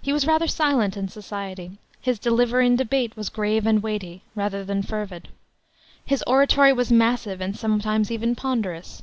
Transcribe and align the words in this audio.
He 0.00 0.12
was 0.12 0.24
rather 0.24 0.46
silent 0.46 0.96
in 0.96 1.08
society; 1.08 1.78
his 2.00 2.20
delivery 2.20 2.64
in 2.64 2.76
debate 2.76 3.16
was 3.16 3.28
grave 3.28 3.66
and 3.66 3.82
weighty, 3.82 4.22
rather 4.36 4.64
than 4.64 4.84
fervid. 4.84 5.30
His 6.06 6.22
oratory 6.28 6.72
was 6.72 6.92
massive 6.92 7.40
and 7.40 7.56
sometimes 7.56 8.12
even 8.12 8.36
ponderous. 8.36 9.02